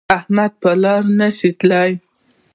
[0.17, 1.91] احمد په لاره نشي تللی.